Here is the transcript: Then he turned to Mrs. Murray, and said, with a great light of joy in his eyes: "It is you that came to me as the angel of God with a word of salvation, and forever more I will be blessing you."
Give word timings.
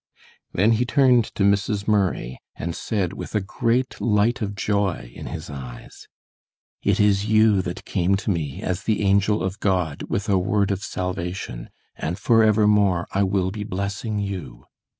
Then 0.51 0.71
he 0.71 0.83
turned 0.83 1.25
to 1.35 1.43
Mrs. 1.43 1.87
Murray, 1.87 2.39
and 2.55 2.75
said, 2.75 3.13
with 3.13 3.35
a 3.35 3.39
great 3.39 4.01
light 4.01 4.41
of 4.41 4.55
joy 4.55 5.11
in 5.15 5.27
his 5.27 5.47
eyes: 5.47 6.07
"It 6.81 6.99
is 6.99 7.27
you 7.27 7.61
that 7.61 7.85
came 7.85 8.15
to 8.15 8.31
me 8.31 8.63
as 8.63 8.81
the 8.85 9.03
angel 9.03 9.43
of 9.43 9.59
God 9.59 10.01
with 10.09 10.27
a 10.27 10.39
word 10.39 10.71
of 10.71 10.81
salvation, 10.83 11.69
and 11.95 12.17
forever 12.17 12.65
more 12.67 13.05
I 13.11 13.21
will 13.21 13.51
be 13.51 13.63
blessing 13.63 14.17
you." 14.17 14.65